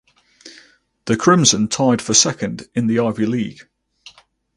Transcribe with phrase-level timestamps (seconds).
[1.05, 3.67] The Crimson tied for second in the Ivy League.